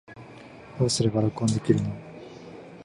[0.79, 1.95] どうすれば録音できるの